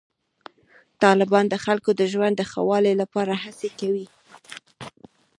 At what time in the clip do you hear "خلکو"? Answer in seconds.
1.65-1.89